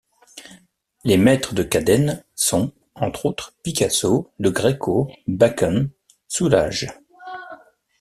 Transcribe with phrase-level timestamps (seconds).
[1.03, 5.91] Les maîtres de Cadène sont, entre autres, Picasso, Le Greco, Bacon,
[6.27, 6.87] Soulages.